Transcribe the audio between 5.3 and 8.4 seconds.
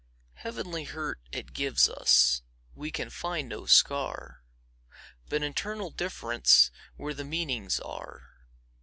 internal differenceWhere the meanings are.